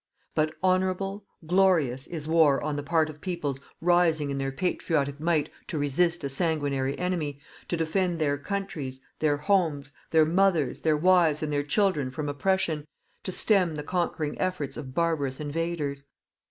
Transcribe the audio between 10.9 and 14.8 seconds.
wives and their children from oppression, to stem the conquering efforts